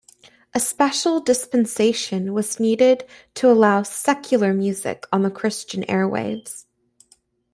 A 0.55 0.59
special 0.59 1.19
dispensation 1.19 2.33
was 2.33 2.59
needed 2.59 3.05
to 3.35 3.51
allow 3.51 3.83
"secular" 3.83 4.51
music 4.51 5.05
on 5.13 5.21
the 5.21 5.29
Christian 5.29 5.83
airwaves. 5.83 6.65